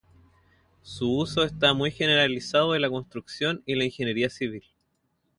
Su 0.81 1.15
uso 1.15 1.43
está 1.43 1.75
muy 1.75 1.91
generalizado 1.91 2.73
en 2.73 2.81
la 2.81 2.89
construcción 2.89 3.61
y 3.67 3.75
la 3.75 3.85
ingeniería 3.85 4.31
civil. 4.31 4.63